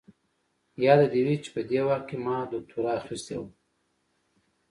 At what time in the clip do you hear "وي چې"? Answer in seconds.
1.25-1.49